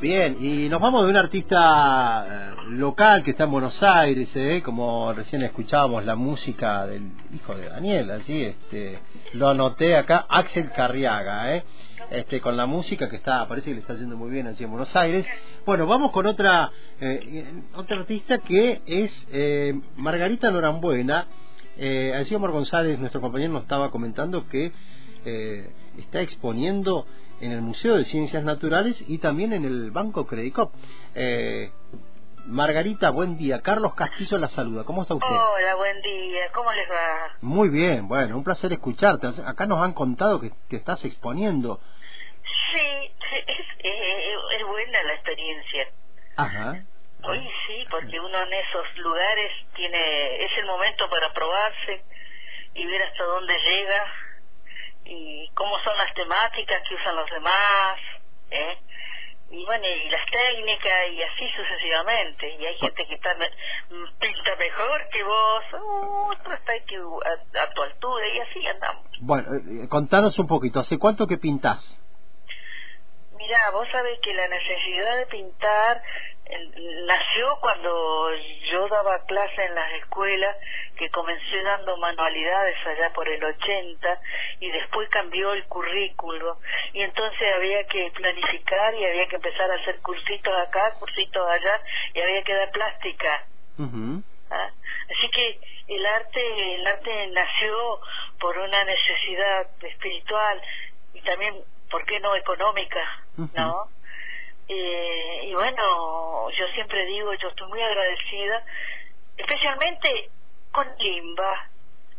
Bien, 0.00 0.36
y 0.38 0.68
nos 0.68 0.80
vamos 0.80 1.04
de 1.04 1.10
un 1.10 1.16
artista 1.16 2.26
eh, 2.28 2.54
local 2.72 3.24
que 3.24 3.30
está 3.30 3.44
en 3.44 3.50
Buenos 3.50 3.82
Aires, 3.82 4.28
¿eh? 4.34 4.60
como 4.62 5.10
recién 5.14 5.42
escuchábamos 5.42 6.04
la 6.04 6.14
música 6.14 6.86
del 6.86 7.12
hijo 7.34 7.54
de 7.54 7.70
Daniel, 7.70 8.10
así, 8.10 8.42
este, 8.42 8.98
lo 9.32 9.48
anoté 9.48 9.96
acá, 9.96 10.26
Axel 10.28 10.70
Carriaga, 10.72 11.56
¿eh? 11.56 11.64
este, 12.10 12.42
con 12.42 12.58
la 12.58 12.66
música 12.66 13.08
que 13.08 13.16
está, 13.16 13.48
parece 13.48 13.70
que 13.70 13.76
le 13.76 13.80
está 13.80 13.94
yendo 13.94 14.18
muy 14.18 14.30
bien 14.30 14.46
allí 14.46 14.64
en 14.64 14.70
Buenos 14.70 14.94
Aires. 14.94 15.26
Bueno, 15.64 15.86
vamos 15.86 16.12
con 16.12 16.26
otra, 16.26 16.70
eh, 17.00 17.62
otra 17.74 17.96
artista 17.96 18.38
que 18.38 18.82
es 18.84 19.26
eh, 19.32 19.80
Margarita 19.96 20.50
Norambuena. 20.50 21.26
Eh, 21.78 22.12
allí 22.14 22.34
Omar 22.34 22.50
González, 22.50 22.98
nuestro 22.98 23.22
compañero, 23.22 23.54
nos 23.54 23.62
estaba 23.62 23.90
comentando 23.90 24.46
que 24.46 24.72
eh, 25.24 25.70
está 25.98 26.20
exponiendo 26.20 27.06
en 27.40 27.52
el 27.52 27.60
Museo 27.60 27.96
de 27.96 28.04
Ciencias 28.04 28.44
Naturales 28.44 29.02
y 29.06 29.18
también 29.18 29.52
en 29.52 29.64
el 29.64 29.90
Banco 29.90 30.26
Credicop. 30.26 30.72
Eh, 31.14 31.70
Margarita, 32.46 33.10
buen 33.10 33.36
día. 33.36 33.60
Carlos 33.60 33.94
Castillo 33.94 34.38
la 34.38 34.48
saluda. 34.48 34.84
¿Cómo 34.84 35.02
está 35.02 35.14
usted? 35.14 35.26
Hola, 35.28 35.74
buen 35.74 36.00
día. 36.00 36.50
¿Cómo 36.54 36.72
les 36.72 36.88
va? 36.88 37.36
Muy 37.40 37.68
bien, 37.68 38.06
bueno, 38.06 38.36
un 38.36 38.44
placer 38.44 38.72
escucharte. 38.72 39.26
Acá 39.44 39.66
nos 39.66 39.82
han 39.82 39.92
contado 39.92 40.40
que, 40.40 40.52
que 40.68 40.76
estás 40.76 41.04
exponiendo. 41.04 41.80
Sí, 42.72 43.12
es, 43.46 43.66
eh, 43.80 44.34
es 44.58 44.66
buena 44.66 45.02
la 45.02 45.14
experiencia. 45.14 45.88
Ajá. 46.36 46.84
Hoy 47.24 47.48
sí, 47.66 47.84
porque 47.90 48.20
uno 48.20 48.42
en 48.42 48.52
esos 48.52 48.98
lugares 48.98 49.50
tiene 49.74 50.44
es 50.44 50.50
el 50.58 50.66
momento 50.66 51.10
para 51.10 51.32
probarse 51.32 52.04
y 52.74 52.86
ver 52.86 53.02
hasta 53.02 53.24
dónde 53.24 53.54
llega 53.58 54.04
y 55.06 55.48
cómo 55.54 55.78
son 55.84 55.96
las 55.96 56.12
temáticas 56.14 56.82
que 56.88 56.94
usan 56.94 57.16
los 57.16 57.30
demás, 57.30 57.98
¿eh? 58.50 58.78
y 59.50 59.64
bueno, 59.64 59.84
y 59.86 60.10
las 60.10 60.26
técnicas 60.30 61.08
y 61.12 61.22
así 61.22 61.48
sucesivamente. 61.56 62.48
Y 62.58 62.66
hay 62.66 62.76
gente 62.78 63.06
que 63.06 63.14
está, 63.14 63.36
pinta 64.18 64.56
mejor 64.58 65.08
que 65.12 65.22
vos, 65.22 65.64
otro 66.32 66.52
está 66.52 66.72
que 66.86 66.96
a, 66.96 67.62
a, 67.62 67.70
tu 67.70 67.82
altura 67.82 68.28
y 68.28 68.40
así 68.40 68.66
andamos. 68.66 69.06
Bueno, 69.20 69.48
eh, 69.54 69.88
contanos 69.88 70.38
un 70.38 70.46
poquito, 70.46 70.80
¿hace 70.80 70.98
cuánto 70.98 71.26
que 71.26 71.38
pintás? 71.38 71.80
Mira, 73.36 73.70
vos 73.70 73.86
sabés 73.92 74.18
que 74.20 74.34
la 74.34 74.48
necesidad 74.48 75.16
de 75.18 75.26
pintar 75.26 76.02
nació 77.06 77.58
cuando 77.60 78.30
yo 78.70 78.88
daba 78.88 79.24
clase 79.26 79.64
en 79.64 79.74
las 79.74 79.92
escuelas, 79.94 80.56
que 80.96 81.10
comencé 81.10 81.62
dando 81.62 81.96
manualidades 81.98 82.76
allá 82.86 83.12
por 83.12 83.28
el 83.28 83.42
80 83.42 84.20
y 84.60 84.70
después 84.70 85.08
cambió 85.10 85.52
el 85.52 85.64
currículo 85.66 86.58
y 86.92 87.02
entonces 87.02 87.54
había 87.54 87.86
que 87.86 88.10
planificar 88.12 88.94
y 88.94 89.04
había 89.04 89.28
que 89.28 89.36
empezar 89.36 89.70
a 89.70 89.74
hacer 89.74 90.00
cursitos 90.00 90.54
acá, 90.58 90.94
cursitos 90.94 91.48
allá 91.48 91.80
y 92.14 92.20
había 92.20 92.42
que 92.42 92.54
dar 92.54 92.70
plástica. 92.70 93.46
¿Ah? 94.50 94.70
Así 95.10 95.30
que 95.30 95.60
el 95.88 96.06
arte, 96.06 96.74
el 96.74 96.86
arte 96.86 97.26
nació 97.28 98.00
por 98.40 98.56
una 98.58 98.84
necesidad 98.84 99.68
espiritual 99.82 100.60
y 101.14 101.20
también, 101.22 101.62
¿por 101.90 102.04
qué 102.06 102.18
no 102.20 102.34
económica? 102.34 103.00
¿No? 103.36 103.88
Eh, 104.68 105.40
y 105.44 105.54
bueno, 105.54 106.50
yo 106.50 106.66
siempre 106.74 107.04
digo, 107.06 107.32
yo 107.34 107.48
estoy 107.48 107.68
muy 107.68 107.82
agradecida, 107.82 108.64
especialmente 109.36 110.30
con 110.76 110.86
Limba, 110.98 111.70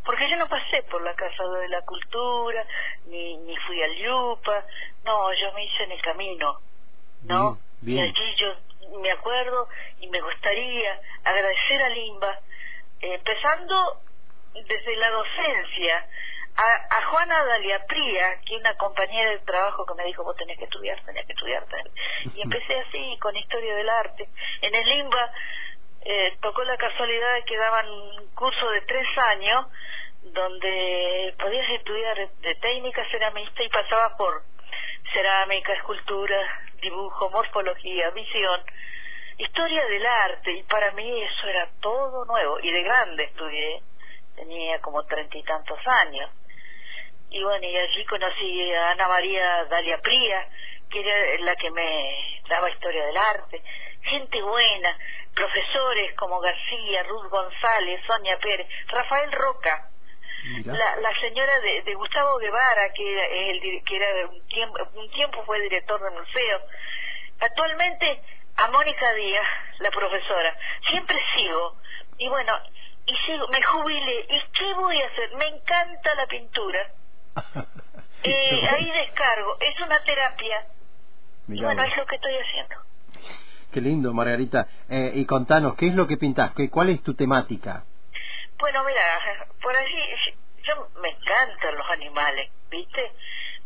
porque 0.04 0.28
yo 0.28 0.36
no 0.36 0.48
pasé 0.48 0.82
por 0.90 1.00
la 1.02 1.14
Casa 1.14 1.44
de 1.44 1.68
la 1.68 1.80
Cultura, 1.82 2.66
ni, 3.06 3.36
ni 3.36 3.56
fui 3.58 3.80
al 3.80 3.94
Yupa, 3.94 4.64
no, 5.04 5.32
yo 5.32 5.52
me 5.52 5.64
hice 5.64 5.84
en 5.84 5.92
el 5.92 6.02
camino, 6.02 6.58
¿no? 7.22 7.58
Bien, 7.80 8.06
Y 8.06 8.08
allí 8.08 8.34
yo 8.36 8.98
me 9.00 9.12
acuerdo 9.12 9.68
y 10.00 10.08
me 10.08 10.20
gustaría 10.20 11.00
agradecer 11.22 11.82
a 11.84 11.88
Limba, 11.90 12.40
eh, 13.00 13.14
empezando 13.14 14.00
desde 14.54 14.96
la 14.96 15.10
docencia, 15.10 16.06
a, 16.56 16.96
a 16.98 17.02
Juana 17.10 17.44
Dalia 17.44 17.86
Pría, 17.86 18.40
que 18.44 18.56
es 18.56 18.60
una 18.60 18.74
compañera 18.74 19.30
de 19.30 19.38
trabajo 19.38 19.86
que 19.86 19.94
me 19.94 20.04
dijo, 20.04 20.24
vos 20.24 20.36
tenés 20.36 20.58
que 20.58 20.64
estudiar, 20.64 21.00
tenés 21.04 21.24
que 21.26 21.32
estudiar. 21.32 21.64
Y 22.34 22.40
empecé 22.42 22.80
así, 22.80 23.16
con 23.20 23.36
historia 23.36 23.76
del 23.76 23.88
arte. 23.88 24.28
En 24.62 24.74
el 24.74 24.84
Limba 24.84 25.32
eh, 26.02 26.36
tocó 26.40 26.62
la 26.64 26.76
casualidad 26.76 27.34
de 27.34 27.44
que 27.44 27.56
daban 27.56 27.88
un 27.88 28.28
curso 28.34 28.70
de 28.70 28.80
tres 28.82 29.06
años, 29.18 29.66
donde 30.22 31.34
podías 31.38 31.68
estudiar 31.70 32.28
de 32.40 32.54
técnica 32.56 33.04
ceramista 33.10 33.62
y 33.62 33.68
pasabas 33.68 34.12
por 34.16 34.42
cerámica, 35.12 35.72
escultura, 35.72 36.62
dibujo, 36.80 37.30
morfología, 37.30 38.10
visión, 38.10 38.60
historia 39.38 39.86
del 39.86 40.06
arte, 40.06 40.52
y 40.52 40.62
para 40.64 40.90
mí 40.92 41.22
eso 41.22 41.48
era 41.48 41.68
todo 41.80 42.24
nuevo, 42.24 42.58
y 42.60 42.70
de 42.70 42.82
grande 42.82 43.24
estudié, 43.24 43.82
tenía 44.36 44.80
como 44.80 45.04
treinta 45.04 45.38
y 45.38 45.42
tantos 45.42 45.78
años. 45.86 46.30
Y 47.30 47.42
bueno, 47.42 47.66
y 47.66 47.76
allí 47.76 48.04
conocí 48.06 48.74
a 48.74 48.90
Ana 48.90 49.08
María 49.08 49.64
Dalia 49.66 49.98
Pría, 49.98 50.48
que 50.90 51.00
era 51.00 51.44
la 51.44 51.56
que 51.56 51.70
me 51.70 52.40
daba 52.48 52.70
historia 52.70 53.04
del 53.06 53.16
arte, 53.16 53.62
gente 54.02 54.42
buena, 54.42 54.96
profesores 55.38 56.14
como 56.16 56.40
García, 56.40 57.04
Ruth 57.04 57.28
González, 57.30 58.00
Sonia 58.06 58.36
Pérez, 58.38 58.66
Rafael 58.88 59.30
Roca, 59.30 59.88
la, 60.64 60.96
la 60.96 61.20
señora 61.20 61.60
de, 61.60 61.82
de 61.82 61.94
Gustavo 61.94 62.38
Guevara, 62.38 62.92
que 62.92 63.12
era, 63.12 63.26
el, 63.26 63.84
que 63.84 63.96
era 63.96 64.26
un, 64.28 64.46
tiempo, 64.48 64.78
un 64.94 65.10
tiempo 65.10 65.44
fue 65.44 65.60
director 65.60 66.02
del 66.02 66.12
museo, 66.12 66.60
actualmente 67.38 68.20
a 68.56 68.68
Mónica 68.68 69.12
Díaz, 69.14 69.46
la 69.78 69.90
profesora, 69.90 70.56
siempre 70.88 71.16
sigo, 71.36 71.76
y 72.18 72.28
bueno, 72.28 72.52
y 73.06 73.16
sigo, 73.26 73.46
me 73.48 73.62
jubilé, 73.62 74.26
¿y 74.30 74.40
qué 74.58 74.74
voy 74.74 75.00
a 75.00 75.06
hacer? 75.06 75.36
Me 75.36 75.46
encanta 75.46 76.14
la 76.14 76.26
pintura. 76.26 76.90
Eh, 78.20 78.68
ahí 78.68 78.90
descargo, 78.90 79.56
es 79.60 79.80
una 79.80 80.02
terapia. 80.02 80.66
Y 81.46 81.62
bueno, 81.62 81.84
es 81.84 81.96
lo 81.96 82.04
que 82.04 82.16
estoy 82.16 82.34
haciendo. 82.36 82.74
Qué 83.72 83.80
lindo, 83.80 84.12
Margarita. 84.14 84.66
Eh, 84.88 85.12
y 85.14 85.26
contanos, 85.26 85.74
¿qué 85.76 85.88
es 85.88 85.94
lo 85.94 86.06
que 86.06 86.16
pintás? 86.16 86.52
¿Qué, 86.54 86.70
¿Cuál 86.70 86.90
es 86.90 87.02
tu 87.02 87.14
temática? 87.14 87.84
Bueno, 88.58 88.82
mira, 88.84 89.46
por 89.62 89.76
allí, 89.76 90.02
yo 90.64 90.88
me 91.00 91.10
encantan 91.10 91.76
los 91.76 91.90
animales, 91.90 92.50
¿viste? 92.70 93.12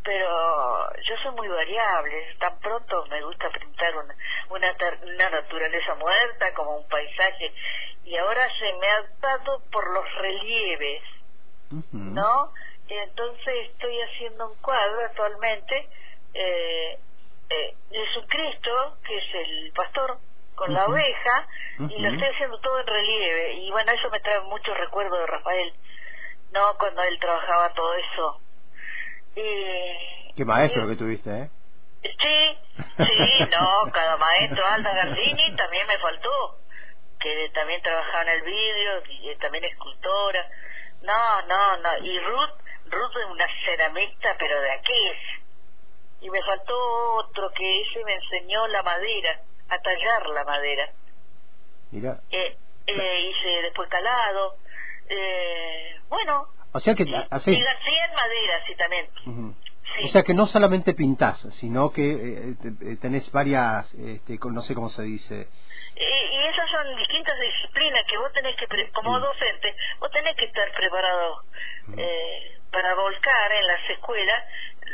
Pero 0.04 0.92
yo 1.02 1.16
soy 1.22 1.32
muy 1.36 1.48
variable, 1.48 2.34
tan 2.40 2.58
pronto 2.58 3.06
me 3.08 3.22
gusta 3.22 3.48
pintar 3.50 3.96
una, 3.96 4.14
una, 4.50 4.74
una 5.14 5.30
naturaleza 5.30 5.94
muerta 5.94 6.52
como 6.54 6.76
un 6.78 6.88
paisaje, 6.88 7.52
y 8.04 8.16
ahora 8.16 8.48
se 8.58 8.72
me 8.80 8.86
ha 8.88 9.02
dado 9.20 9.62
por 9.70 9.88
los 9.92 10.04
relieves, 10.16 11.02
Uh 11.70 11.76
-huh. 11.76 12.12
¿no? 12.12 12.52
entonces 12.88 13.70
estoy 13.70 13.96
haciendo 14.02 14.48
un 14.50 14.56
cuadro 14.60 15.00
actualmente 15.06 15.88
eh, 16.34 16.98
eh, 17.52 17.74
Jesucristo 17.90 18.98
que 19.06 19.16
es 19.18 19.34
el 19.34 19.72
pastor 19.74 20.18
con 20.54 20.70
Uh 20.70 20.74
la 20.74 20.86
oveja 20.86 21.46
Uh 21.78 21.88
y 21.90 21.98
lo 22.02 22.08
estoy 22.10 22.28
haciendo 22.28 22.58
todo 22.60 22.80
en 22.80 22.86
relieve 22.86 23.52
y 23.54 23.70
bueno 23.70 23.92
eso 23.92 24.10
me 24.10 24.20
trae 24.20 24.40
muchos 24.40 24.76
recuerdos 24.76 25.18
de 25.18 25.26
Rafael 25.26 25.74
no 26.52 26.76
cuando 26.78 27.02
él 27.02 27.18
trabajaba 27.18 27.72
todo 27.74 27.94
eso 27.94 28.40
y 29.36 30.32
Qué 30.36 30.44
maestro 30.44 30.84
y- 30.84 30.88
que 30.88 30.96
tuviste, 30.96 31.30
¿eh? 31.30 31.50
Sí, 32.02 32.58
sí, 32.96 33.38
no, 33.50 33.90
cada 33.92 34.16
maestro, 34.16 34.64
Alda 34.66 34.92
Gardini 34.92 35.54
también 35.56 35.86
me 35.86 35.98
faltó, 35.98 36.58
que 37.20 37.48
también 37.54 37.80
trabajaba 37.82 38.22
en 38.22 38.28
el 38.30 38.42
vídeo, 38.42 39.02
y 39.08 39.28
eh, 39.28 39.36
también 39.40 39.64
escultora. 39.64 40.44
No, 41.02 41.42
no, 41.42 41.76
no, 41.76 41.98
y 42.04 42.18
Ruth, 42.18 42.50
Ruth 42.86 43.16
es 43.20 43.26
una 43.30 43.46
ceramista, 43.64 44.34
pero 44.38 44.60
de 44.60 44.70
aquel. 44.72 45.16
Y 46.22 46.30
me 46.30 46.42
faltó 46.42 46.74
otro 47.16 47.50
que 47.52 47.80
ese 47.82 48.04
me 48.04 48.14
enseñó 48.14 48.66
la 48.68 48.82
madera, 48.82 49.40
a 49.68 49.78
tallar 49.80 50.26
la 50.28 50.44
madera. 50.44 50.90
Mira. 51.90 52.20
Eh, 52.30 52.56
eh, 52.86 53.20
hice 53.30 53.62
después 53.62 53.88
calado, 53.88 54.56
eh, 55.08 55.96
bueno. 56.08 56.48
O 56.72 56.80
sea 56.80 56.94
que 56.94 57.02
y, 57.02 57.12
hacés- 57.12 57.52
y 57.58 57.62
García 57.62 58.04
en 58.06 58.14
madera, 58.14 58.64
sí, 58.66 58.74
también. 58.76 59.08
Sí. 59.98 60.04
O 60.04 60.08
sea 60.08 60.22
que 60.22 60.32
no 60.32 60.46
solamente 60.46 60.94
pintás, 60.94 61.40
sino 61.60 61.90
que 61.92 62.12
eh, 62.12 62.54
te- 62.62 62.96
tenés 62.96 63.30
varias, 63.30 63.92
este, 63.94 64.38
no 64.50 64.62
sé 64.62 64.74
cómo 64.74 64.88
se 64.88 65.02
dice. 65.02 65.48
Y, 65.94 66.02
y 66.02 66.46
esas 66.46 66.70
son 66.70 66.96
distintas 66.96 67.38
disciplinas 67.38 68.02
que 68.08 68.16
vos 68.16 68.32
tenés 68.32 68.56
que, 68.56 68.66
pre- 68.68 68.90
como 68.92 69.18
docente, 69.20 69.74
vos 70.00 70.10
tenés 70.10 70.34
que 70.36 70.46
estar 70.46 70.72
preparado 70.72 71.42
eh, 71.98 72.58
para 72.70 72.94
volcar 72.94 73.52
en 73.52 73.66
las 73.66 73.90
escuelas 73.90 74.42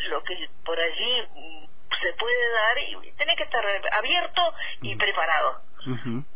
lo 0.08 0.22
que 0.22 0.48
por 0.64 0.78
allí 0.78 1.22
mm, 1.34 1.66
se 2.02 2.12
puede 2.14 2.52
dar 2.52 2.78
y 2.78 3.12
tenés 3.12 3.36
que 3.36 3.44
estar 3.44 3.64
abierto 3.92 4.54
y 4.82 4.94
preparado. 4.96 5.60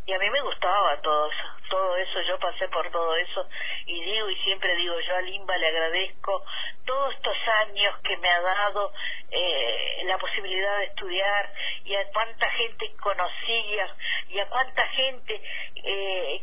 Y 0.06 0.12
a 0.12 0.19
mí 0.19 0.31
me 0.31 0.41
gustaba 0.41 0.99
todo 1.03 1.31
eso, 1.31 1.44
todo 1.69 1.97
eso, 1.97 2.20
yo 2.23 2.38
pasé 2.38 2.69
por 2.69 2.91
todo 2.91 3.14
eso 3.17 3.47
y 3.85 4.03
digo 4.03 4.31
y 4.31 4.37
siempre 4.37 4.75
digo, 4.76 4.99
yo 5.00 5.17
a 5.17 5.20
Limba 5.20 5.59
le 5.59 5.67
agradezco 5.67 6.44
todos 6.87 7.14
estos 7.14 7.37
años 7.67 7.99
que 7.99 8.17
me 8.17 8.29
ha 8.31 8.41
dado 8.41 8.93
eh, 9.31 10.03
la 10.05 10.17
posibilidad 10.17 10.79
de 10.79 10.85
estudiar 10.85 11.53
y 11.85 11.94
a 11.97 12.09
cuánta 12.12 12.49
gente 12.50 12.94
conocía 13.00 13.94
y 14.29 14.38
a 14.38 14.49
cuánta 14.49 14.87
gente 14.88 15.43
eh, 15.85 16.43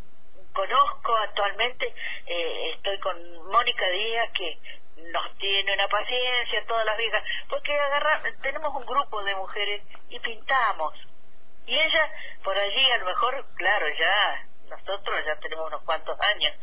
conozco 0.54 1.16
actualmente, 1.16 1.94
eh, 2.27 2.71
estoy 2.75 3.00
con 3.00 3.48
Mónica 3.48 3.89
Díaz 3.89 4.30
que 4.33 4.60
nos 5.12 5.38
tiene 5.38 5.74
una 5.74 5.88
paciencia 5.88 6.66
todas 6.68 6.86
las 6.86 6.98
viejas, 6.98 7.24
porque 7.50 7.74
agarra, 7.78 8.22
tenemos 8.42 8.74
un 8.75 8.86
grupo 8.86 9.24
de 9.24 9.36
mujeres 9.36 9.81
y 10.10 10.19
pintamos. 10.19 10.94
Y 11.66 11.78
ella, 11.78 12.12
por 12.44 12.57
allí, 12.57 12.92
a 12.92 12.98
lo 12.98 13.06
mejor, 13.06 13.46
claro, 13.56 13.88
ya, 13.90 14.46
nosotros 14.69 15.25
ya 15.25 15.36
tenemos 15.38 15.68
unos 15.68 15.81
cuantos 15.84 16.19
años, 16.19 16.54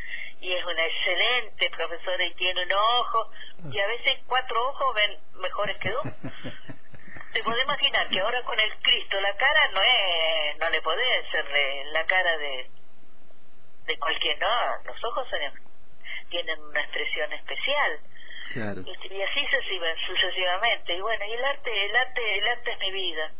y 0.41 0.53
es 0.53 0.65
una 0.65 0.85
excelente 0.85 1.71
profesora 1.71 2.25
y 2.25 2.35
tiene 2.35 2.65
un 2.65 2.73
ojo, 2.73 3.31
y 3.71 3.79
a 3.79 3.87
veces 3.87 4.19
cuatro 4.27 4.69
ojos 4.69 4.94
ven 4.94 5.19
mejores 5.35 5.77
que 5.79 5.91
dos. 5.91 6.05
Te 7.32 7.43
puedes 7.43 7.65
imaginar 7.65 8.09
que 8.09 8.21
ahora 8.21 8.43
con 8.44 8.59
el 8.59 8.75
Cristo 8.79 9.21
la 9.21 9.37
cara 9.37 9.69
no 9.69 9.82
es, 9.82 10.59
no 10.59 10.71
le 10.71 10.81
podés 10.81 11.27
hacerle 11.27 11.85
la 11.93 12.05
cara 12.06 12.39
de, 12.39 12.71
de 13.87 13.99
cualquier, 13.99 14.39
no, 14.39 14.82
los 14.85 15.05
ojos 15.05 15.29
tienen 16.31 16.61
una 16.61 16.81
expresión 16.81 17.32
especial 17.32 18.00
Claro. 18.52 18.82
Y, 18.82 18.90
así 19.22 19.40
sucesivamente. 20.06 20.96
Y 20.96 21.00
bueno, 21.00 21.25
y 21.25 21.32
el 21.32 21.44
arte, 21.44 21.87
el 21.87 21.96
arte, 21.96 22.38
el 22.38 22.48
arte 22.48 22.72
es 22.72 22.78
mi 22.81 22.90
vida. 22.93 23.31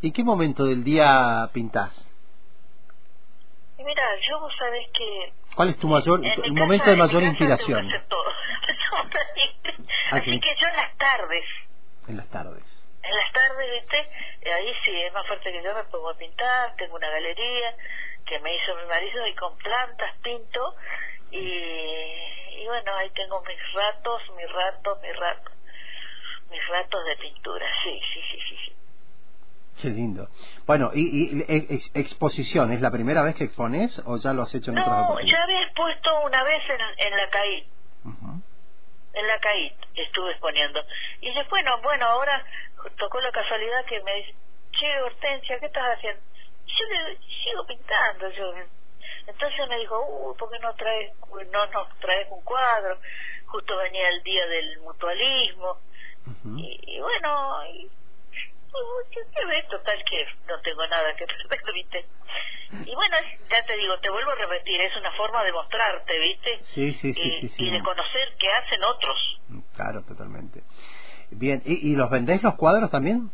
¿Y 0.00 0.12
qué 0.12 0.22
momento 0.22 0.64
del 0.64 0.84
día 0.84 1.48
pintás? 1.52 1.92
Y 3.78 3.84
mira, 3.84 4.02
yo 4.28 4.40
vos 4.40 4.52
sabés 4.58 4.88
que... 4.92 5.32
¿Cuál 5.54 5.70
es 5.70 5.78
tu 5.78 5.88
mayor, 5.88 6.20
el 6.24 6.52
momento 6.52 6.90
de 6.90 6.96
mayor 6.96 7.22
inspiración? 7.22 7.88
Así 10.10 10.40
que 10.40 10.56
yo 10.60 10.68
en 10.68 10.76
las 10.76 10.96
tardes. 10.96 11.44
En 12.08 12.16
las 12.16 12.28
tardes. 12.28 12.62
En 13.02 13.14
las 13.14 13.32
tardes, 13.32 13.70
¿viste? 13.80 14.08
Ahí 14.50 14.72
sí, 14.84 15.02
es 15.02 15.12
más 15.12 15.26
fuerte 15.26 15.52
que 15.52 15.62
yo, 15.62 15.74
me 15.74 15.84
pongo 15.84 16.10
a 16.10 16.16
pintar, 16.16 16.74
tengo 16.76 16.96
una 16.96 17.08
galería 17.08 17.74
que 18.26 18.38
me 18.40 18.54
hizo 18.54 18.76
mi 18.76 18.86
marido 18.86 19.26
y 19.26 19.34
con 19.34 19.56
plantas 19.58 20.16
pinto 20.22 20.74
y 21.30 21.83
bueno, 22.74 22.96
ahí 22.96 23.10
tengo 23.10 23.40
mis 23.42 23.72
ratos, 23.72 24.22
mis 24.36 24.50
ratos, 24.50 25.00
mis 25.00 25.16
ratos, 25.16 25.52
mis 26.50 26.68
ratos 26.68 27.04
de 27.04 27.16
pintura, 27.16 27.66
sí, 27.84 28.00
sí, 28.12 28.20
sí, 28.30 28.38
sí. 28.48 28.56
sí. 28.66 28.72
Qué 29.80 29.88
lindo. 29.90 30.28
Bueno, 30.66 30.90
¿y, 30.92 31.38
y 31.38 31.90
exposición? 31.94 32.72
¿Es 32.72 32.80
la 32.80 32.90
primera 32.90 33.22
vez 33.22 33.36
que 33.36 33.44
expones 33.44 33.96
o 34.06 34.16
ya 34.18 34.32
lo 34.32 34.42
has 34.42 34.54
hecho 34.54 34.72
en 34.72 34.78
otras 34.78 35.04
ocasiones? 35.04 35.24
No, 35.24 35.30
ya 35.30 35.42
había 35.44 35.62
expuesto 35.62 36.20
una 36.24 36.42
vez 36.42 36.62
en, 36.68 37.06
en 37.06 37.16
la 37.16 37.28
CAIT. 37.28 37.66
En 39.14 39.26
la 39.28 39.38
CAIT 39.38 39.74
estuve 39.94 40.32
exponiendo. 40.32 40.80
Y 41.20 41.32
después, 41.32 41.62
bueno, 41.62 41.80
bueno, 41.82 42.06
ahora 42.06 42.44
tocó 42.98 43.20
la 43.20 43.30
casualidad 43.30 43.84
que 43.84 44.02
me 44.02 44.14
dice, 44.16 44.34
che, 44.72 45.00
Hortensia, 45.00 45.60
¿qué 45.60 45.66
estás 45.66 45.96
haciendo? 45.96 46.20
Yo 46.66 46.86
le 46.86 47.18
sigo 47.44 47.66
pintando, 47.66 48.30
yo 48.30 48.52
entonces 49.26 49.68
me 49.68 49.78
dijo, 49.78 49.98
uh, 50.00 50.36
¿por 50.36 50.50
qué 50.50 50.58
no 50.58 50.74
traes, 50.74 51.12
no 51.50 51.66
nos 51.66 51.98
traes 51.98 52.26
un 52.30 52.42
cuadro? 52.42 52.98
Justo 53.46 53.76
venía 53.76 54.08
el 54.08 54.22
día 54.22 54.46
del 54.46 54.80
mutualismo. 54.80 55.78
y, 56.56 57.00
bueno, 57.00 57.66
y, 57.66 57.90
¿qué 59.10 59.44
ves? 59.46 59.68
Total 59.68 60.04
que 60.08 60.26
no 60.46 60.60
tengo 60.60 60.86
nada 60.86 61.14
que 61.16 61.26
perder, 61.48 61.74
¿viste? 61.74 62.06
Y 62.86 62.94
bueno, 62.94 63.16
ya 63.48 63.64
te 63.64 63.76
digo, 63.76 63.98
te 64.00 64.10
vuelvo 64.10 64.32
a 64.32 64.34
repetir, 64.34 64.80
es 64.80 64.96
una 64.96 65.12
forma 65.12 65.44
de 65.44 65.52
mostrarte, 65.52 66.18
¿viste? 66.18 66.60
Sí, 66.74 66.92
sí, 66.94 67.14
sí. 67.14 67.52
Y, 67.58 67.70
de 67.70 67.82
conocer 67.82 68.34
qué 68.38 68.50
hacen 68.50 68.82
otros. 68.82 69.40
Claro, 69.76 70.02
totalmente. 70.02 70.62
Bien, 71.30 71.62
¿y, 71.64 71.92
y 71.92 71.96
los 71.96 72.10
vendés 72.10 72.42
los 72.42 72.56
cuadros 72.56 72.90
también? 72.90 73.30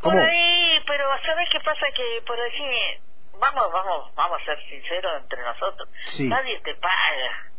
¿Cómo? 0.00 0.16
Por 0.16 0.24
ahí, 0.24 0.80
pero 0.86 1.04
¿sabes 1.26 1.48
qué 1.50 1.60
pasa? 1.60 1.86
Que 1.94 2.22
por 2.26 2.40
allí 2.40 3.00
vamos, 3.40 3.72
vamos, 3.72 4.14
vamos 4.14 4.40
a 4.40 4.44
ser 4.44 4.58
sinceros 4.68 5.22
entre 5.22 5.42
nosotros. 5.42 5.88
Nadie 6.20 6.60
te 6.60 6.74
paga 6.76 7.50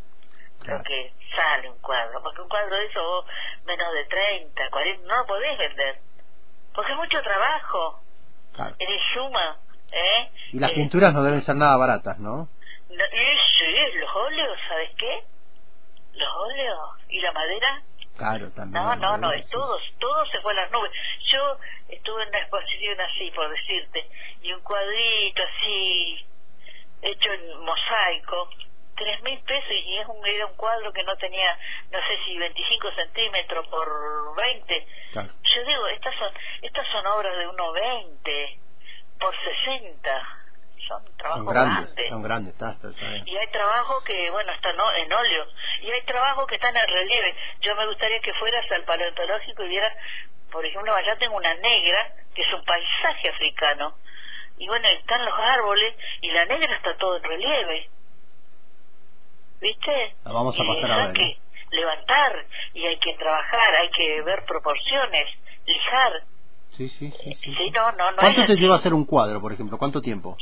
lo 0.64 0.84
que 0.84 1.14
sale 1.36 1.70
un 1.70 1.80
cuadro, 1.80 2.22
porque 2.22 2.42
un 2.42 2.50
cuadro 2.50 2.76
de 2.76 2.86
eso 2.86 3.26
menos 3.66 3.94
de 3.94 4.06
30, 4.06 4.70
40, 4.70 5.08
no 5.08 5.18
lo 5.18 5.26
podés 5.26 5.58
vender, 5.58 6.00
porque 6.74 6.92
es 6.92 6.98
mucho 6.98 7.22
trabajo. 7.22 8.00
Claro. 8.54 8.76
Eres 8.78 9.02
suma, 9.14 9.58
¿eh? 9.92 10.30
Y 10.54 10.60
las 10.60 10.72
pinturas 10.72 11.14
no 11.14 11.24
deben 11.24 11.42
ser 11.42 11.56
nada 11.56 11.78
baratas, 11.78 12.20
¿no? 12.20 12.48
no 12.90 13.04
es, 13.06 13.96
los 13.96 14.16
óleos, 14.16 14.58
¿sabes 14.68 14.92
qué? 14.98 15.24
Los 16.14 16.30
óleos 16.36 16.90
y 17.10 17.22
la 17.22 17.32
madera 17.32 17.82
Claro, 18.22 18.52
también. 18.52 18.84
No, 18.84 18.96
no, 18.98 19.18
no, 19.18 19.32
todo, 19.50 19.80
todo 20.00 20.26
se 20.28 20.40
fue 20.42 20.52
a 20.52 20.56
las 20.56 20.72
nubes. 20.72 20.92
Yo 21.32 21.58
estuve 21.90 22.24
en 22.24 22.30
una 22.30 22.40
exposición 22.40 23.00
así, 23.02 23.32
por 23.32 23.50
decirte, 23.50 24.08
y 24.42 24.54
un 24.54 24.62
cuadrito 24.62 25.44
así, 25.44 26.26
hecho 27.02 27.34
en 27.34 27.60
mosaico, 27.60 28.50
tres 28.96 29.22
mil 29.24 29.40
pesos 29.40 29.72
y 29.72 29.98
es 29.98 30.08
un, 30.08 30.26
era 30.28 30.46
un 30.46 30.56
cuadro 30.56 30.92
que 30.94 31.04
no 31.04 31.16
tenía, 31.18 31.58
no 31.92 32.00
sé 32.00 32.20
si 32.26 32.38
25 32.38 32.92
centímetros 32.92 33.68
por 33.68 34.36
20. 34.36 34.88
Yo 35.14 35.66
digo, 35.66 35.88
estas 35.88 36.16
son, 36.16 36.32
estas 36.62 36.88
son 36.92 37.06
obras 37.08 37.38
de 37.38 37.48
1,20 37.48 38.60
por 39.20 39.36
60 39.36 40.42
son 40.88 41.18
trabajos 41.18 41.54
grandes, 41.54 42.10
Son 42.10 42.24
grandes, 42.24 42.56
Y 43.26 43.38
hay 43.38 43.48
trabajo 43.48 44.04
que, 44.04 44.30
bueno, 44.32 44.52
están 44.52 44.76
en 44.98 45.14
óleo. 45.14 45.48
Y 45.82 45.92
hay 45.92 46.02
trabajo 46.04 46.46
que 46.48 46.56
están 46.56 46.76
en 46.76 46.88
relieve. 46.88 47.36
Yo 47.62 47.76
me 47.76 47.88
gustaría 47.88 48.20
que 48.20 48.34
fueras 48.34 48.70
al 48.72 48.84
paleontológico 48.84 49.64
y 49.64 49.70
vieras, 49.70 49.94
por 50.52 50.66
ejemplo, 50.66 50.94
allá 50.94 51.16
tengo 51.18 51.36
una 51.36 51.54
negra, 51.56 52.14
que 52.36 52.42
es 52.42 52.54
un 52.54 52.64
paisaje 52.64 53.30
africano. 53.30 53.96
Y 54.58 54.68
bueno, 54.68 54.88
están 54.90 55.26
los 55.26 55.34
árboles 55.40 55.96
y 56.22 56.32
la 56.32 56.46
negra 56.46 56.76
está 56.76 56.96
todo 56.98 57.18
en 57.18 57.24
relieve. 57.24 57.90
¿Viste? 59.60 60.16
La 60.26 60.32
vamos 60.32 60.60
a 60.60 60.64
pasar 60.64 60.92
a 60.92 61.08
ver. 61.08 61.14
que 61.14 61.38
levantar 61.72 62.46
y 62.74 62.86
hay 62.86 62.98
que 63.00 63.14
trabajar, 63.16 63.76
hay 63.76 63.90
que 63.92 64.22
ver 64.24 64.44
proporciones, 64.46 65.28
lijar. 65.66 66.24
Sí, 66.78 66.90
sí, 66.90 67.12
sí. 67.12 67.34
sí. 67.36 67.72
no, 67.72 67.92
no, 67.92 68.16
¿Cuánto 68.18 68.46
te 68.46 68.56
lleva 68.56 68.76
hacer 68.76 68.94
un 68.94 69.06
cuadro, 69.06 69.42
por 69.42 69.54
ejemplo? 69.54 69.78
¿Cuánto 69.78 70.02
tiempo? 70.02 70.38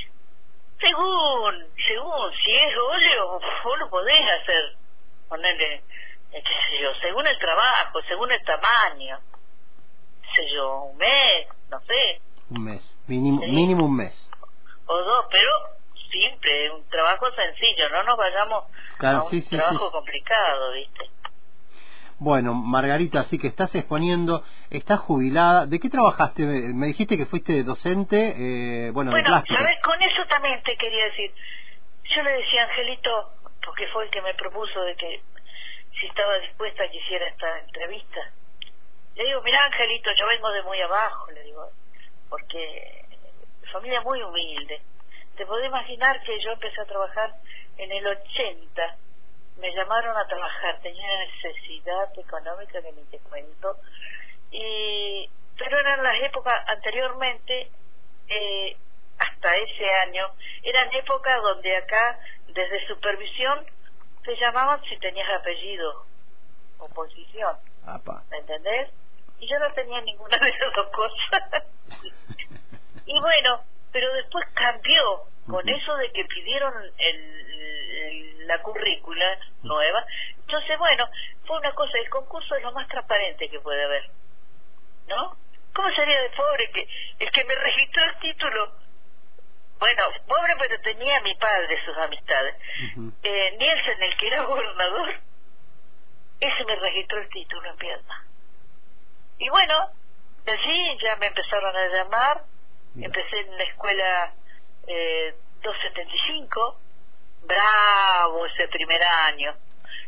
Según, 0.79 1.67
según, 1.87 2.31
si 2.43 2.51
es 2.55 2.77
óleo, 2.77 3.39
vos 3.63 3.79
lo 3.79 3.89
podés 3.89 4.21
hacer, 4.41 4.75
ponerle, 5.27 5.75
eh, 5.75 5.81
qué 6.31 6.41
sé 6.41 6.81
yo, 6.81 6.93
según 7.01 7.27
el 7.27 7.37
trabajo, 7.37 8.01
según 8.07 8.31
el 8.31 8.41
tamaño, 8.45 9.19
sé 10.39 10.53
yo, 10.53 10.83
un 10.83 10.97
mes, 10.97 11.47
no 11.69 11.79
sé. 11.81 12.21
Un 12.49 12.63
mes, 12.63 12.97
mínimo, 13.07 13.41
mínimo 13.41 13.85
un 13.85 13.95
mes. 13.95 14.29
O 14.85 14.97
dos, 14.97 15.25
pero 15.31 15.51
simple, 16.11 16.71
un 16.71 16.89
trabajo 16.89 17.31
sencillo, 17.31 17.89
no 17.89 18.03
nos 18.03 18.17
vayamos 18.17 18.63
a 18.99 19.23
un 19.23 19.49
trabajo 19.49 19.91
complicado, 19.91 20.71
¿viste? 20.73 21.09
Bueno, 22.17 22.53
Margarita, 22.53 23.21
así 23.21 23.37
que 23.37 23.47
estás 23.47 23.73
exponiendo, 23.75 24.43
estás 24.69 24.99
jubilada. 24.99 25.65
¿De 25.65 25.79
qué 25.79 25.89
trabajaste? 25.89 26.43
Me 26.43 26.87
dijiste 26.87 27.15
que 27.15 27.25
fuiste 27.25 27.63
docente, 27.63 28.17
eh, 28.17 28.91
bueno, 28.91 29.11
bueno, 29.11 29.41
de. 29.41 29.55
¿sabes? 29.55 29.81
Con 29.81 30.01
eso 30.01 30.25
también 30.27 30.61
te 30.63 30.75
quería 30.75 31.05
decir. 31.05 31.31
Yo 32.15 32.23
le 32.23 32.31
decía 32.31 32.63
a 32.63 32.65
Angelito, 32.65 33.31
porque 33.63 33.87
fue 33.87 34.03
el 34.03 34.11
que 34.11 34.21
me 34.21 34.33
propuso 34.33 34.81
de 34.81 34.95
que 34.95 35.21
si 35.97 36.07
estaba 36.07 36.39
dispuesta 36.39 36.83
a 36.83 36.89
que 36.89 36.97
hiciera 36.97 37.25
esta 37.27 37.59
entrevista. 37.59 38.19
Le 39.19 39.25
digo, 39.25 39.41
mira 39.41 39.65
Angelito, 39.65 40.11
yo 40.13 40.27
vengo 40.27 40.49
de 40.49 40.63
muy 40.63 40.79
abajo, 40.79 41.29
le 41.31 41.43
digo, 41.43 41.69
porque 42.29 43.03
familia 43.69 43.99
muy 43.99 44.23
humilde. 44.23 44.81
Te 45.35 45.45
podés 45.45 45.67
imaginar 45.67 46.23
que 46.23 46.39
yo 46.39 46.51
empecé 46.51 46.79
a 46.79 46.85
trabajar 46.85 47.35
en 47.77 47.91
el 47.91 48.07
80 48.07 48.97
me 49.59 49.73
llamaron 49.75 50.15
a 50.17 50.25
trabajar, 50.27 50.79
tenía 50.81 51.07
necesidad 51.25 52.17
económica 52.17 52.81
que 52.81 52.93
ni 52.93 53.03
te 53.11 53.19
cuento, 53.19 53.75
y, 54.51 55.29
pero 55.57 55.79
eran 55.79 56.01
las 56.01 56.15
épocas 56.23 56.63
anteriormente, 56.67 57.69
eh, 58.29 58.77
hasta 59.17 59.55
ese 59.57 59.89
año, 60.07 60.27
eran 60.63 60.93
épocas 60.93 61.41
donde 61.41 61.75
acá, 61.75 62.19
desde 62.47 62.87
supervisión, 62.87 63.65
te 64.23 64.35
llamaban 64.37 64.81
si 64.85 64.97
tenías 64.97 65.29
apellido 65.29 66.05
o 66.77 66.87
posición. 66.87 67.57
¿Me 68.29 68.37
entendés? 68.37 68.89
Y 69.39 69.47
yo 69.47 69.59
no 69.59 69.71
tenía 69.73 70.01
ninguna 70.01 70.37
de 70.37 70.49
esas 70.49 70.73
dos 70.75 70.87
cosas. 70.89 71.63
y 73.05 73.19
bueno, 73.19 73.63
pero 73.91 74.13
después 74.13 74.45
cambió 74.53 75.23
con 75.47 75.67
eso 75.67 75.95
de 75.97 76.11
que 76.11 76.25
pidieron 76.25 76.73
el, 76.97 78.47
la 78.47 78.61
currícula 78.61 79.39
nueva. 79.63 80.05
Entonces, 80.41 80.77
bueno, 80.77 81.09
fue 81.45 81.57
una 81.57 81.71
cosa, 81.73 81.97
el 81.97 82.09
concurso 82.09 82.55
es 82.55 82.63
lo 82.63 82.71
más 82.71 82.87
transparente 82.87 83.49
que 83.49 83.59
puede 83.59 83.83
haber. 83.83 84.09
¿No? 85.07 85.35
¿Cómo 85.73 85.89
sería 85.95 86.21
de 86.21 86.29
pobre 86.31 86.69
que 86.71 86.87
el 87.19 87.31
que 87.31 87.43
me 87.45 87.55
registró 87.55 88.03
el 88.03 88.19
título 88.19 88.73
Bueno, 89.79 90.03
pobre, 90.27 90.55
pero 90.59 90.79
tenía 90.81 91.17
a 91.17 91.21
mi 91.21 91.33
padre 91.35 91.79
sus 91.85 91.97
amistades. 91.97 92.55
eh, 93.23 93.55
Nielsen, 93.57 94.03
el 94.03 94.17
que 94.17 94.27
era 94.27 94.43
gobernador, 94.43 95.15
ese 96.39 96.65
me 96.65 96.75
registró 96.75 97.19
el 97.21 97.29
título 97.29 97.69
en 97.69 97.77
pierna. 97.77 98.25
Y 99.39 99.49
bueno, 99.49 99.89
así 100.45 100.97
ya 101.01 101.15
me 101.15 101.27
empezaron 101.27 101.75
a 101.75 101.87
llamar, 101.87 102.43
empecé 102.99 103.39
en 103.39 103.57
la 103.57 103.63
escuela 103.63 104.33
eh, 104.85 105.33
275, 105.61 106.79
bravo 107.43 108.45
ese 108.45 108.67
primer 108.67 109.01
año, 109.01 109.55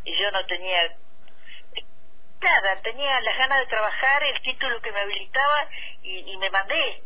y 0.03 0.21
yo 0.21 0.31
no 0.31 0.45
tenía 0.45 0.95
nada, 2.41 2.81
tenía 2.81 3.21
las 3.21 3.37
ganas 3.37 3.59
de 3.59 3.67
trabajar, 3.67 4.23
el 4.23 4.41
título 4.41 4.81
que 4.81 4.91
me 4.91 4.99
habilitaba 4.99 5.67
y, 6.01 6.33
y 6.33 6.37
me 6.37 6.49
mandé, 6.49 7.03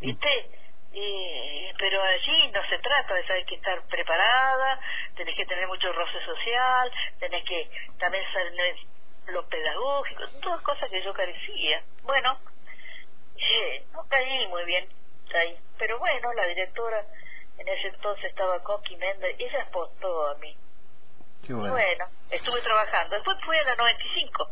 ¿viste? 0.00 0.50
Y, 0.94 1.72
pero 1.78 2.02
allí 2.02 2.50
no 2.50 2.66
se 2.68 2.78
trata 2.78 3.14
de 3.14 3.26
saber 3.26 3.44
que 3.44 3.56
estar 3.56 3.82
preparada, 3.88 4.80
tenés 5.16 5.36
que 5.36 5.44
tener 5.44 5.66
mucho 5.66 5.92
roce 5.92 6.24
social, 6.24 6.90
tenés 7.18 7.44
que 7.44 7.70
también 7.98 8.24
saber 8.32 8.52
lo 9.32 9.46
pedagógico, 9.48 10.22
todas 10.42 10.62
cosas 10.62 10.90
que 10.90 11.02
yo 11.02 11.12
carecía. 11.12 11.82
Bueno, 12.02 12.38
eh, 13.36 13.84
no 13.92 14.04
caí 14.08 14.46
muy 14.48 14.64
bien 14.64 14.88
ahí, 15.34 15.58
pero 15.78 15.98
bueno, 15.98 16.32
la 16.32 16.46
directora 16.46 17.04
en 17.58 17.68
ese 17.68 17.88
entonces 17.88 18.24
estaba 18.26 18.62
Coqui 18.62 18.96
Méndez, 18.96 19.36
ella 19.38 19.62
apostó 19.62 20.28
a 20.28 20.34
mí. 20.36 20.56
Qué 21.44 21.52
bueno. 21.52 21.72
bueno, 21.72 22.06
estuve 22.30 22.60
trabajando. 22.62 23.14
Después 23.16 23.36
fui 23.44 23.56
a 23.56 23.64
la 23.64 23.76
95. 23.76 24.50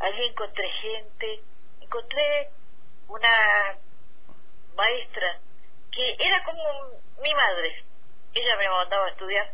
Allí 0.00 0.24
encontré 0.24 0.68
gente, 0.68 1.42
encontré 1.80 2.50
una 3.08 3.76
maestra 4.76 5.38
que 5.92 6.16
era 6.18 6.42
como 6.44 6.62
mi 7.22 7.34
madre. 7.34 7.84
Ella 8.32 8.56
me 8.56 8.68
mandaba 8.68 9.06
a 9.06 9.10
estudiar. 9.10 9.52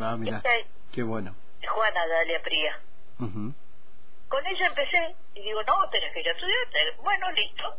Ah, 0.00 0.16
mira, 0.18 0.42
qué 0.92 1.02
bueno. 1.02 1.34
Juana 1.66 2.06
Dalia 2.06 2.42
Pría. 2.42 2.80
Con 4.28 4.46
ella 4.46 4.66
empecé 4.66 5.14
y 5.34 5.40
digo, 5.40 5.62
no, 5.62 5.88
tenés 5.90 6.12
que 6.12 6.20
ir 6.20 6.28
a 6.28 6.32
estudiar. 6.32 6.66
Bueno, 7.02 7.30
listo. 7.32 7.76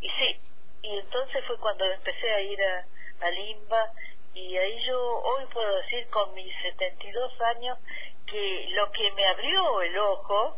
Y 0.00 0.08
sí, 0.08 0.36
y 0.82 0.98
entonces 0.98 1.44
fue 1.46 1.58
cuando 1.58 1.84
empecé 1.84 2.32
a 2.32 2.40
ir 2.40 2.58
a, 2.62 3.26
a 3.26 3.30
Limba 3.30 3.92
y 4.34 4.56
ahí 4.56 4.78
yo 4.86 4.98
hoy 4.98 5.44
puedo 5.52 5.76
decir 5.76 6.06
con 6.10 6.34
mis 6.34 6.52
72 6.62 7.32
años 7.56 7.78
que 8.26 8.68
lo 8.74 8.90
que 8.92 9.10
me 9.12 9.26
abrió 9.26 9.82
el 9.82 9.98
ojo, 9.98 10.56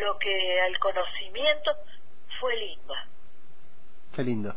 lo 0.00 0.18
que 0.18 0.60
al 0.60 0.78
conocimiento 0.78 1.72
fue 2.38 2.56
Limba. 2.56 3.06
Qué 4.14 4.22
lindo. 4.22 4.54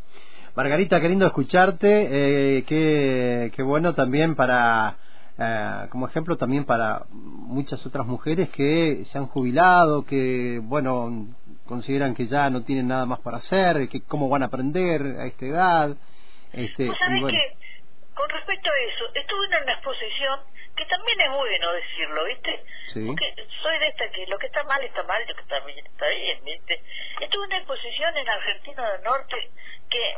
Margarita, 0.56 1.02
qué 1.02 1.10
lindo 1.10 1.26
escucharte, 1.26 2.58
eh, 2.58 2.64
qué, 2.66 3.52
qué 3.56 3.64
bueno 3.64 3.96
también 3.96 4.36
para, 4.36 4.98
eh, 5.38 5.88
como 5.90 6.08
ejemplo 6.08 6.38
también 6.38 6.66
para 6.66 7.06
muchas 7.10 7.84
otras 7.86 8.06
mujeres 8.06 8.50
que 8.50 9.06
se 9.12 9.18
han 9.18 9.28
jubilado, 9.28 10.06
que, 10.06 10.60
bueno, 10.62 11.28
consideran 11.66 12.14
que 12.14 12.28
ya 12.28 12.50
no 12.50 12.64
tienen 12.64 12.88
nada 12.88 13.06
más 13.06 13.20
para 13.20 13.38
hacer, 13.38 13.90
que 13.90 14.02
cómo 14.02 14.30
van 14.30 14.44
a 14.44 14.48
aprender 14.48 15.02
a 15.20 15.26
esta 15.26 15.46
edad. 15.46 15.98
Este, 16.52 16.88
¿Sabes 17.00 17.22
bueno. 17.22 17.38
que 17.38 17.58
con 18.14 18.30
respecto 18.30 18.70
a 18.70 18.94
eso, 18.94 19.06
estuve 19.16 19.46
en 19.58 19.64
una 19.64 19.74
exposición 19.74 20.40
que 20.76 20.86
también 20.86 21.20
es 21.22 21.30
bueno 21.30 21.72
decirlo, 21.74 22.26
¿viste? 22.26 22.64
Sí. 22.94 23.06
Porque 23.06 23.34
soy 23.62 23.80
de 23.80 23.88
esta 23.88 24.10
que 24.10 24.28
lo 24.28 24.38
que 24.38 24.48
está 24.48 24.64
mal 24.64 24.84
está 24.84 25.04
mal 25.04 25.22
y 25.24 25.28
lo 25.28 25.36
que 25.36 25.42
está 25.42 25.60
bien 25.62 25.86
está 25.86 26.08
bien, 26.10 26.46
¿viste? 26.46 26.82
Estuve 27.22 27.44
en 27.46 27.48
una 27.48 27.58
exposición 27.58 28.18
en 28.18 28.30
Argentina 28.30 28.92
del 28.92 29.04
Norte 29.04 29.50
que 29.90 30.18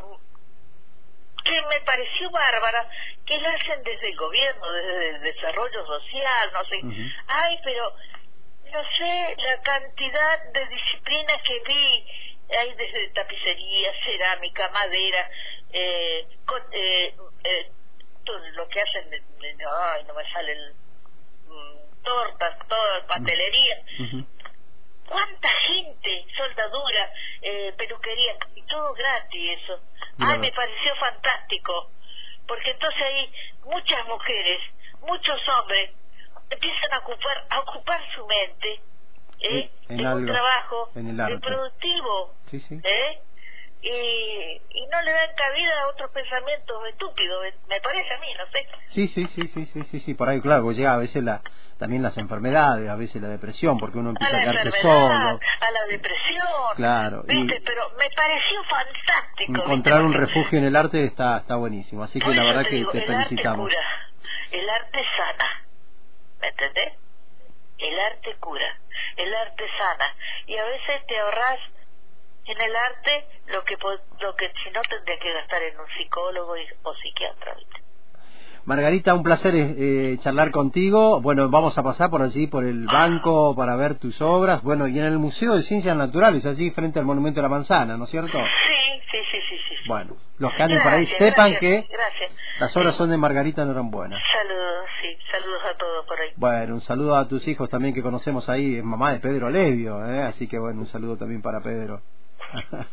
que 1.46 1.62
me 1.62 1.80
pareció 1.82 2.32
bárbara, 2.32 2.90
que 3.26 3.38
la 3.40 3.50
hacen 3.50 3.84
desde 3.84 4.10
el 4.10 4.16
gobierno, 4.18 4.72
desde 4.72 5.10
el 5.10 5.22
desarrollo 5.22 5.86
social, 5.86 6.52
no 6.54 6.64
sé. 6.66 6.76
Uh 6.78 6.90
-huh. 6.90 7.14
Ay, 7.28 7.60
pero 7.64 7.94
no 8.72 8.84
sé 8.98 9.36
la 9.38 9.62
cantidad 9.62 10.44
de 10.54 10.66
disciplinas 10.68 11.42
que 11.44 11.60
vi, 11.68 12.08
hay 12.58 12.74
desde 12.76 13.10
tapicería, 13.10 13.92
cerámica, 14.04 14.70
madera, 14.70 15.30
eh, 15.74 16.28
con, 16.46 16.62
eh, 16.72 17.16
eh, 17.44 17.72
todo 18.24 18.38
lo 18.38 18.68
que 18.70 18.82
hacen, 18.82 19.10
de, 19.10 19.20
de, 19.20 19.66
ay, 19.66 20.04
no 20.06 20.14
me 20.14 20.32
sale 20.32 20.52
el, 20.52 20.74
mm, 21.48 22.04
tortas, 22.04 22.68
toda 22.68 23.08
pastelería. 23.08 23.78
Uh 24.00 24.04
-huh. 24.04 24.26
¿Cuánta 25.08 25.50
gente? 25.68 26.26
Soldadura, 26.36 27.12
eh, 27.42 27.74
peluquería, 27.78 28.36
y 28.56 28.62
todo 28.64 28.94
gratis 28.94 29.60
eso. 29.62 29.80
Ay, 30.20 30.40
me 30.40 30.52
pareció 30.52 30.96
fantástico, 30.96 31.92
porque 32.48 32.72
entonces 32.72 33.02
ahí 33.02 33.34
muchas 33.64 34.06
mujeres, 34.08 34.60
muchos 35.02 35.40
hombres, 35.50 35.92
empiezan 36.50 36.94
a 36.94 36.98
ocupar, 37.00 37.46
a 37.50 37.60
ocupar 37.60 38.02
su 38.16 38.26
mente 38.26 38.82
¿eh? 39.40 39.72
en, 39.90 40.00
en 40.00 40.06
algo, 40.06 40.20
un 40.20 40.26
trabajo 40.28 40.90
en 40.96 41.20
el 41.20 41.40
productivo 41.40 42.34
sí, 42.48 42.60
sí. 42.60 42.80
¿eh? 42.84 43.22
Y, 43.86 44.62
y 44.72 44.88
no 44.88 45.02
le 45.04 45.12
dan 45.12 45.30
cabida 45.36 45.84
a 45.84 45.88
otros 45.90 46.10
pensamientos 46.12 46.88
estúpidos, 46.88 47.46
me 47.70 47.80
parece 47.82 48.14
a 48.14 48.18
mí, 48.20 48.28
no 48.38 48.46
sé. 48.52 48.68
Sí, 48.90 49.08
sí, 49.10 49.28
sí, 49.36 49.48
sí, 49.54 49.70
sí, 49.72 49.84
sí, 49.92 50.00
sí. 50.00 50.14
por 50.16 50.28
ahí, 50.28 50.42
claro, 50.42 50.72
llega 50.72 50.94
a 50.94 50.98
veces 50.98 51.24
la 51.24 51.42
también 51.78 52.02
las 52.02 52.18
enfermedades, 52.18 52.90
a 52.90 52.96
veces 52.96 53.22
la 53.22 53.28
depresión, 53.28 53.78
porque 53.78 53.98
uno 53.98 54.10
empieza 54.10 54.38
a, 54.38 54.40
a 54.40 54.44
quedarse 54.44 54.82
solo. 54.82 55.40
A 55.60 55.72
la 55.72 55.86
depresión. 55.90 56.48
Claro. 56.78 57.24
¿viste? 57.28 57.62
Pero 57.66 57.90
me 58.00 58.10
pareció 58.16 58.64
fantástico. 58.64 59.62
Encontrar 59.62 60.02
¿viste? 60.02 60.18
un 60.18 60.26
refugio 60.26 60.60
en 60.60 60.66
el 60.66 60.76
arte 60.76 61.04
está 61.04 61.38
está 61.38 61.56
buenísimo, 61.58 62.04
así 62.04 62.18
que 62.20 62.26
Por 62.26 62.36
la 62.36 62.44
verdad 62.44 62.64
te 62.64 62.70
que 62.70 62.76
digo, 62.78 62.92
te 62.92 63.00
el 63.00 63.06
felicitamos. 63.06 63.70
Arte 63.70 63.76
cura, 63.76 64.60
el 64.62 64.70
arte 64.70 65.00
sana, 65.18 65.64
¿me 66.42 66.48
entendés? 66.48 66.94
El 67.78 68.00
arte 68.00 68.36
cura, 68.40 68.80
el 69.18 69.36
arte 69.36 69.64
sana. 69.78 70.16
Y 70.48 70.56
a 70.58 70.64
veces 70.64 71.06
te 71.08 71.20
ahorras 71.20 71.60
en 72.46 72.62
el 72.62 72.76
arte 72.76 73.26
lo 73.48 73.64
que 73.64 73.78
lo 74.20 74.36
que 74.36 74.52
si 74.64 74.70
no 74.72 74.82
tendría 74.90 75.18
que 75.20 75.34
gastar 75.34 75.64
en 75.64 75.80
un 75.80 75.88
psicólogo 75.98 76.54
o 76.84 76.94
psiquiatra, 76.96 77.54
¿viste? 77.56 77.86
Margarita, 78.66 79.14
un 79.14 79.22
placer 79.22 79.54
eh, 79.56 80.18
charlar 80.22 80.50
contigo. 80.50 81.22
Bueno, 81.22 81.50
vamos 81.50 81.78
a 81.78 81.84
pasar 81.84 82.10
por 82.10 82.24
allí, 82.24 82.48
por 82.48 82.64
el 82.64 82.88
banco, 82.88 83.56
para 83.56 83.76
ver 83.76 84.00
tus 84.00 84.20
obras. 84.22 84.64
Bueno, 84.64 84.88
y 84.88 84.98
en 84.98 85.06
el 85.06 85.20
Museo 85.20 85.56
de 85.56 85.62
Ciencias 85.62 85.96
Naturales, 85.96 86.44
allí 86.48 86.72
frente 86.72 86.98
al 86.98 87.06
Monumento 87.06 87.40
de 87.40 87.44
la 87.44 87.50
Manzana, 87.50 87.96
¿no 87.96 88.06
es 88.06 88.10
cierto? 88.10 88.40
Sí, 88.40 89.02
sí, 89.12 89.18
sí, 89.32 89.38
sí. 89.50 89.58
sí. 89.70 89.76
Bueno, 89.88 90.18
los 90.40 90.52
que 90.54 90.64
anden 90.64 90.82
por 90.82 90.94
ahí 90.94 91.06
sepan 91.06 91.52
gracias, 91.52 91.60
que 91.60 91.88
gracias. 91.94 92.32
las 92.60 92.76
obras 92.76 92.96
son 92.96 93.12
de 93.12 93.18
Margarita 93.18 93.64
Norambuena. 93.64 94.18
Saludos, 94.34 94.86
sí, 95.00 95.16
saludos 95.30 95.62
a 95.64 95.78
todos 95.78 96.06
por 96.08 96.20
ahí. 96.20 96.30
Bueno, 96.36 96.74
un 96.74 96.82
saludo 96.82 97.16
a 97.18 97.28
tus 97.28 97.48
hijos 97.48 97.70
también 97.70 97.94
que 97.94 98.02
conocemos 98.02 98.50
ahí, 98.50 98.78
es 98.78 98.84
mamá 98.84 99.14
de 99.14 99.20
Pedro 99.20 99.52
Levio, 99.52 100.04
¿eh? 100.08 100.24
así 100.24 100.48
que 100.48 100.58
bueno, 100.58 100.80
un 100.80 100.88
saludo 100.88 101.18
también 101.18 101.44
para 101.44 101.62
Pedro. 101.62 102.02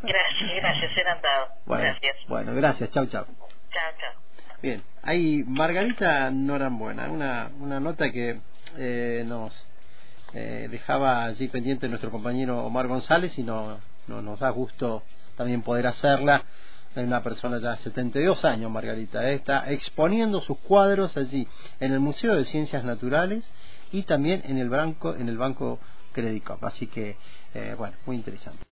Gracias, 0.03 0.51
gracias, 0.57 1.23
dado. 1.23 1.49
Bueno, 1.67 1.85
gracias. 1.85 2.17
Bueno, 2.29 2.55
gracias, 2.55 2.91
chau, 2.91 3.07
chau. 3.07 3.25
Chao, 3.25 3.93
chao. 4.01 4.23
Bien, 4.63 4.83
hay 5.03 5.45
Margarita 5.45 6.31
Norambuena, 6.31 7.11
una, 7.11 7.51
una 7.59 7.81
nota 7.81 8.11
que 8.11 8.41
eh, 8.77 9.25
nos 9.27 9.53
eh, 10.35 10.69
dejaba 10.71 11.25
allí 11.25 11.49
pendiente 11.49 11.89
nuestro 11.89 12.11
compañero 12.11 12.65
Omar 12.65 12.87
González 12.87 13.39
y 13.39 13.43
no, 13.43 13.81
no 14.07 14.23
nos 14.23 14.41
da 14.41 14.51
gusto 14.51 15.03
también 15.37 15.63
poder 15.63 15.87
hacerla. 15.87 16.45
Es 16.95 17.05
una 17.07 17.23
persona 17.23 17.59
ya 17.59 17.71
de 17.71 17.79
72 17.79 18.45
años, 18.45 18.71
Margarita, 18.71 19.29
eh, 19.31 19.35
está 19.35 19.71
exponiendo 19.71 20.41
sus 20.43 20.59
cuadros 20.59 21.17
allí 21.17 21.49
en 21.81 21.93
el 21.93 22.01
Museo 22.01 22.37
de 22.37 22.45
Ciencias 22.45 22.85
Naturales 22.85 23.51
y 23.91 24.03
también 24.03 24.43
en 24.45 24.59
el 24.59 24.69
banco, 24.69 25.15
en 25.15 25.29
el 25.29 25.39
banco 25.39 25.79
Credit 26.13 26.45
Así 26.61 26.87
que, 26.87 27.17
eh, 27.55 27.75
bueno, 27.77 27.97
muy 28.07 28.17
interesante. 28.17 28.65